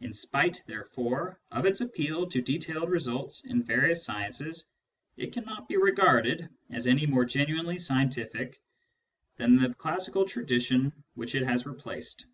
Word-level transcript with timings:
In 0.00 0.12
spite, 0.12 0.64
therefore, 0.66 1.38
of 1.52 1.64
its 1.64 1.80
appeal 1.80 2.26
to 2.26 2.42
detailed 2.42 2.90
results 2.90 3.44
in 3.44 3.62
various 3.62 4.04
sciences, 4.04 4.64
it 5.16 5.32
cannot 5.32 5.68
be 5.68 5.76
regarded 5.76 6.48
as 6.70 6.88
any 6.88 7.06
more 7.06 7.24
genuinely 7.24 7.78
scientific 7.78 8.60
than 9.36 9.54
the 9.54 9.72
classical 9.72 10.24
tradition 10.24 10.92
which 11.14 11.36
it 11.36 11.44
has 11.46 11.66
replaced. 11.66 12.26